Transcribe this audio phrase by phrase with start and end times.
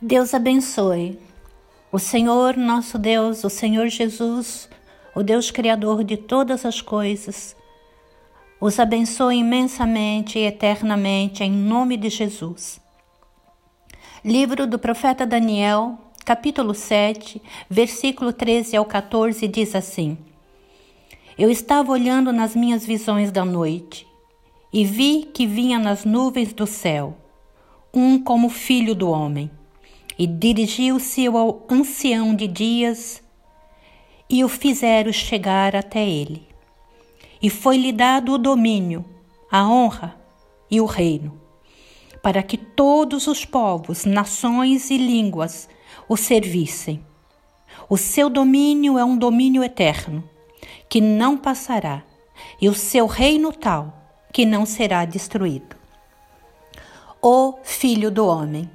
[0.00, 1.18] Deus abençoe.
[1.90, 4.68] O Senhor, nosso Deus, o Senhor Jesus,
[5.12, 7.56] o Deus Criador de todas as coisas,
[8.60, 12.80] os abençoe imensamente e eternamente em nome de Jesus.
[14.24, 20.16] Livro do profeta Daniel, capítulo 7, versículo 13 ao 14 diz assim:
[21.36, 24.06] Eu estava olhando nas minhas visões da noite
[24.72, 27.16] e vi que vinha nas nuvens do céu
[27.92, 29.50] um como filho do homem
[30.18, 33.22] e dirigiu-se ao ancião de dias
[34.28, 36.46] e o fizeram chegar até ele.
[37.40, 39.04] E foi-lhe dado o domínio,
[39.50, 40.18] a honra
[40.68, 41.40] e o reino,
[42.20, 45.68] para que todos os povos, nações e línguas
[46.08, 47.04] o servissem.
[47.88, 50.28] O seu domínio é um domínio eterno,
[50.88, 52.02] que não passará,
[52.60, 53.94] e o seu reino tal,
[54.32, 55.76] que não será destruído.
[57.22, 58.68] O Filho do Homem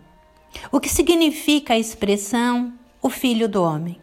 [0.71, 4.01] o que significa a expressão o filho do homem?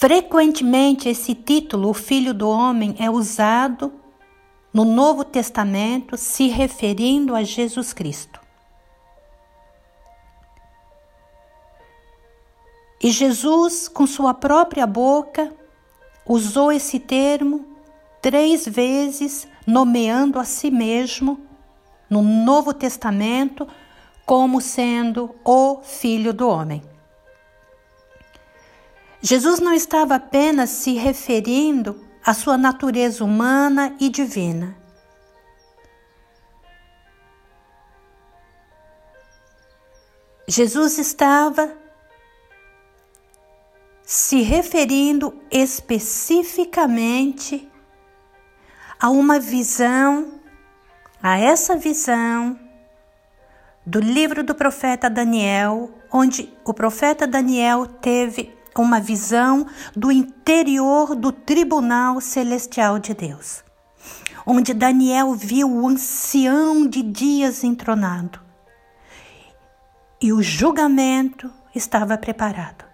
[0.00, 3.92] Frequentemente, esse título, o Filho do Homem, é usado
[4.72, 8.40] no Novo Testamento se referindo a Jesus Cristo.
[13.02, 15.52] E Jesus, com sua própria boca,
[16.24, 17.66] usou esse termo
[18.22, 21.40] três vezes, nomeando a si mesmo
[22.08, 23.68] no Novo Testamento
[24.30, 26.84] como sendo o Filho do Homem.
[29.20, 34.76] Jesus não estava apenas se referindo à sua natureza humana e divina.
[40.46, 41.76] Jesus estava
[44.04, 47.68] se referindo especificamente
[48.96, 50.40] a uma visão,
[51.20, 52.69] a essa visão
[53.90, 61.32] do livro do profeta Daniel, onde o profeta Daniel teve uma visão do interior do
[61.32, 63.64] tribunal celestial de Deus,
[64.46, 68.40] onde Daniel viu o ancião de dias entronado
[70.22, 72.84] e o julgamento estava preparado.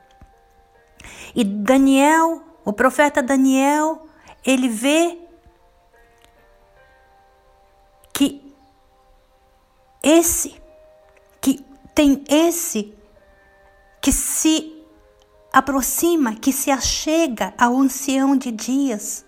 [1.34, 4.08] E Daniel, o profeta Daniel,
[4.46, 5.18] ele vê
[8.14, 8.42] que
[10.02, 10.64] esse
[11.96, 12.94] tem esse
[14.02, 14.84] que se
[15.50, 19.24] aproxima, que se achega ao ancião de dias.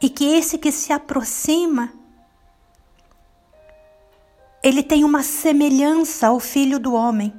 [0.00, 1.92] E que esse que se aproxima,
[4.62, 7.34] ele tem uma semelhança ao filho do homem.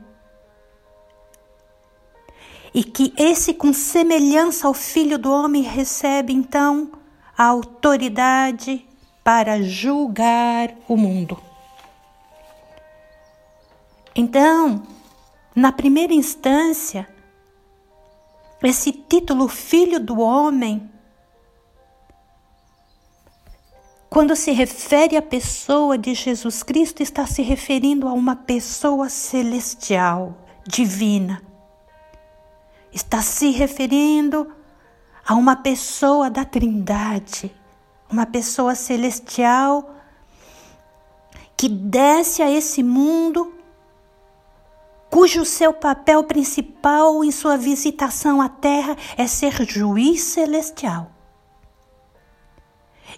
[2.71, 6.91] E que esse com semelhança ao filho do homem recebe então
[7.35, 8.87] a autoridade
[9.23, 11.50] para julgar o mundo.
[14.15, 14.83] Então,
[15.55, 17.07] na primeira instância,
[18.61, 20.89] esse título Filho do Homem,
[24.09, 30.37] quando se refere à pessoa de Jesus Cristo, está se referindo a uma pessoa celestial,
[30.67, 31.41] divina.
[32.91, 34.53] Está se referindo
[35.25, 37.55] a uma pessoa da Trindade,
[38.09, 39.95] uma pessoa celestial
[41.55, 43.60] que desce a esse mundo
[45.11, 51.11] cujo seu papel principal em sua visitação à Terra é ser juiz celestial.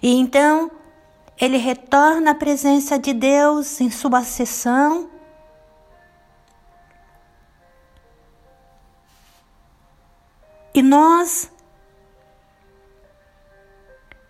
[0.02, 0.72] E então
[1.40, 5.08] ele retorna à presença de Deus em sua sessão.
[10.74, 11.48] E nós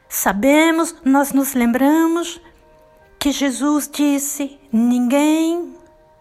[0.06, 2.38] sabemos, nós nos lembramos
[3.18, 5.74] que Jesus disse: ninguém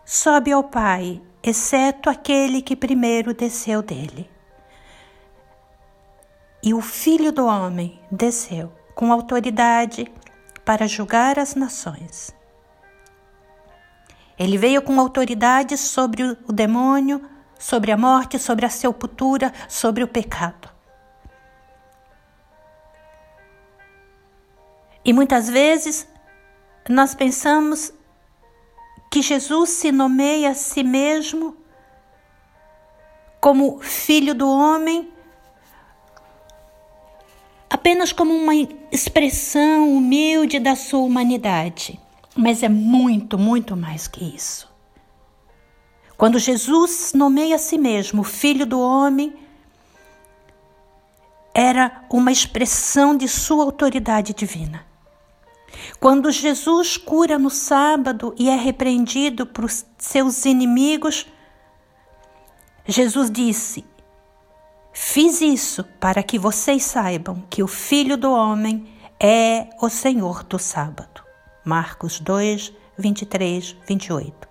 [0.05, 4.29] sobe ao Pai exceto aquele que primeiro desceu dele.
[6.63, 10.09] E o Filho do Homem desceu com autoridade
[10.63, 12.33] para julgar as nações.
[14.39, 17.29] Ele veio com autoridade sobre o demônio,
[17.59, 20.69] sobre a morte, sobre a sepultura, sobre o pecado.
[25.05, 26.07] E muitas vezes
[26.89, 27.93] nós pensamos
[29.13, 31.55] que Jesus se nomeia a si mesmo
[33.39, 35.07] como filho do homem,
[37.69, 38.55] apenas como uma
[38.91, 41.99] expressão humilde da sua humanidade.
[42.35, 44.67] Mas é muito, muito mais que isso.
[46.17, 49.31] Quando Jesus nomeia a si mesmo filho do homem,
[51.53, 54.83] era uma expressão de sua autoridade divina.
[56.03, 61.25] Quando Jesus cura no sábado e é repreendido por seus inimigos,
[62.85, 63.85] Jesus disse:
[64.91, 68.85] Fiz isso para que vocês saibam que o Filho do Homem
[69.17, 71.23] é o Senhor do sábado.
[71.63, 74.49] Marcos 2, 23, 28.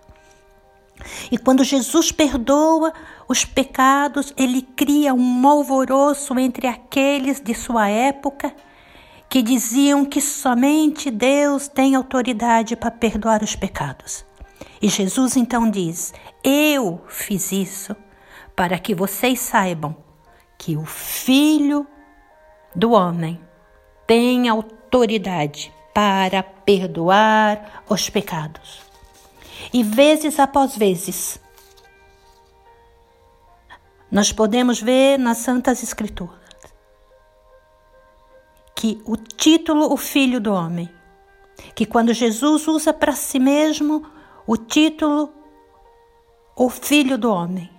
[1.30, 2.94] E quando Jesus perdoa
[3.28, 8.54] os pecados, ele cria um alvoroço entre aqueles de sua época
[9.32, 14.26] que diziam que somente Deus tem autoridade para perdoar os pecados.
[14.80, 16.12] E Jesus então diz:
[16.44, 17.96] Eu fiz isso
[18.54, 19.96] para que vocês saibam
[20.58, 21.86] que o Filho
[22.76, 23.40] do Homem
[24.06, 28.82] tem autoridade para perdoar os pecados.
[29.72, 31.40] E vezes após vezes,
[34.10, 36.41] nós podemos ver nas Santas Escrituras
[38.82, 40.90] que o título O Filho do Homem,
[41.72, 44.04] que quando Jesus usa para si mesmo
[44.44, 45.32] o título
[46.56, 47.70] O Filho do Homem,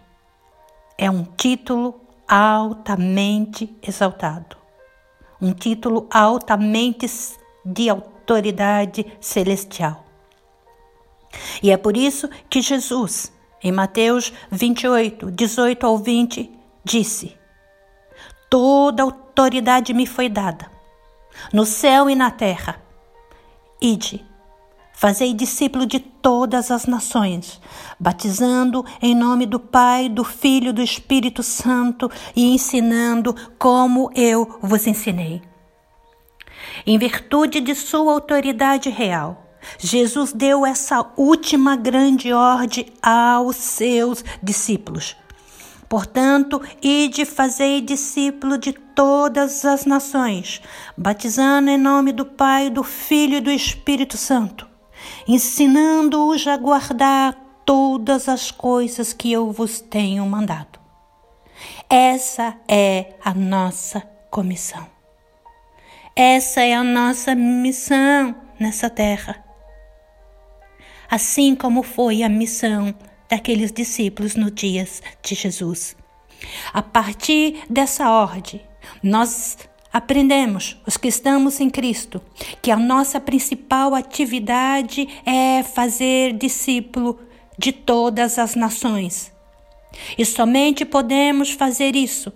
[0.97, 4.55] é um título altamente exaltado,
[5.41, 7.05] um título altamente
[7.65, 10.05] de autoridade celestial.
[11.61, 13.29] E é por isso que Jesus,
[13.61, 16.49] em Mateus 28, 18 ao 20,
[16.81, 17.37] disse:
[18.49, 20.71] Toda autoridade me foi dada,
[21.51, 22.81] no céu e na terra.
[23.81, 24.25] Ide,
[24.95, 27.59] Fazei discípulo de todas as nações,
[27.99, 34.59] batizando em nome do Pai, do Filho e do Espírito Santo e ensinando como eu
[34.61, 35.41] vos ensinei.
[36.85, 45.17] Em virtude de sua autoridade real, Jesus deu essa última grande ordem aos seus discípulos.
[45.87, 50.61] Portanto, ide fazei discípulo de todas as nações,
[50.97, 54.73] batizando em nome do Pai, do Filho e do Espírito Santo
[55.27, 57.35] ensinando-os a guardar
[57.65, 60.79] todas as coisas que eu vos tenho mandado.
[61.89, 64.85] Essa é a nossa comissão.
[66.15, 69.43] Essa é a nossa missão nessa terra.
[71.09, 72.93] Assim como foi a missão
[73.33, 75.95] daqueles discípulos no dias de Jesus.
[76.71, 78.61] A partir dessa ordem,
[79.01, 79.57] nós
[79.91, 82.19] Aprendemos, os que estamos em Cristo,
[82.63, 87.19] que a nossa principal atividade é fazer discípulo
[87.59, 89.31] de todas as nações.
[90.17, 92.33] E somente podemos fazer isso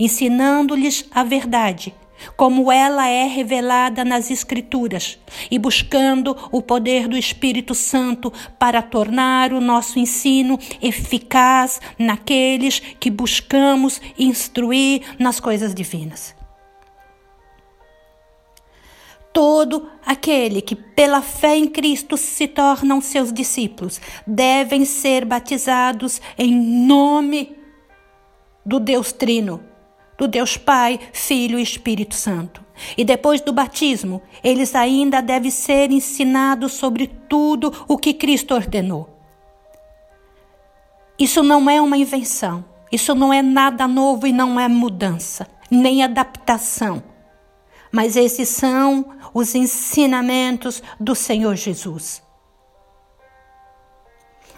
[0.00, 1.94] ensinando-lhes a verdade,
[2.36, 5.18] como ela é revelada nas Escrituras,
[5.50, 13.10] e buscando o poder do Espírito Santo para tornar o nosso ensino eficaz naqueles que
[13.10, 16.36] buscamos instruir nas coisas divinas.
[19.32, 26.52] Todo aquele que pela fé em Cristo se tornam seus discípulos devem ser batizados em
[26.86, 27.56] nome
[28.64, 29.62] do Deus Trino,
[30.18, 32.62] do Deus Pai, Filho e Espírito Santo.
[32.96, 39.08] E depois do batismo, eles ainda devem ser ensinados sobre tudo o que Cristo ordenou.
[41.18, 46.02] Isso não é uma invenção, isso não é nada novo e não é mudança, nem
[46.02, 47.02] adaptação
[47.90, 52.22] mas esses são os ensinamentos do Senhor Jesus.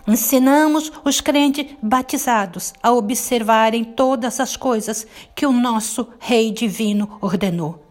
[0.06, 7.84] Ensinamos os crentes batizados a observarem todas as coisas que o nosso Rei Divino ordenou.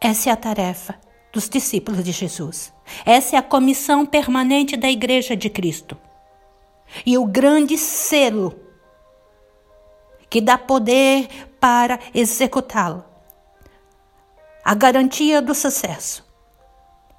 [0.00, 0.94] Essa é a tarefa
[1.32, 2.72] dos discípulos de Jesus.
[3.04, 5.96] Essa é a comissão permanente da Igreja de Cristo.
[7.04, 8.54] E o grande selo
[10.30, 11.28] que dá poder
[11.60, 13.04] para executá-lo
[14.68, 16.22] a garantia do sucesso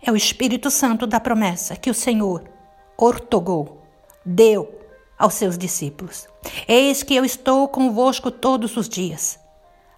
[0.03, 2.43] é o Espírito Santo da promessa que o Senhor
[2.95, 3.78] ortogou,
[4.29, 4.79] deu
[5.17, 6.27] aos seus discípulos.
[6.67, 9.39] Eis que eu estou convosco todos os dias,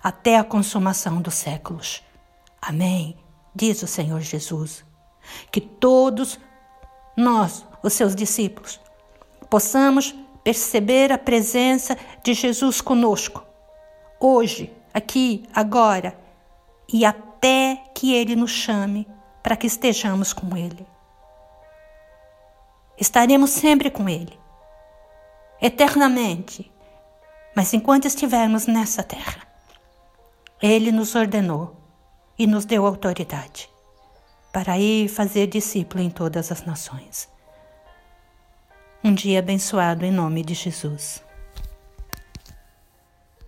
[0.01, 2.01] até a consumação dos séculos.
[2.61, 3.17] Amém,
[3.53, 4.85] diz o Senhor Jesus.
[5.51, 6.39] Que todos
[7.15, 8.79] nós, os seus discípulos,
[9.49, 13.43] possamos perceber a presença de Jesus conosco,
[14.19, 16.17] hoje, aqui, agora
[16.91, 19.07] e até que Ele nos chame
[19.43, 20.90] para que estejamos com Ele.
[23.01, 24.39] Estaremos sempre com Ele,
[25.59, 26.71] eternamente,
[27.55, 29.41] mas enquanto estivermos nessa terra,
[30.61, 31.75] Ele nos ordenou
[32.37, 33.67] e nos deu autoridade
[34.53, 37.27] para ir fazer discípulo em todas as nações.
[39.03, 41.23] Um dia abençoado em nome de Jesus.